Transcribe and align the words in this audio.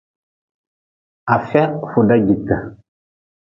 Afia 1.37 1.63
fuda 1.93 2.17
jite. 2.27 2.55